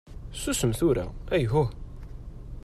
[0.41, 1.03] Susem tura,
[1.35, 1.69] ayhuh!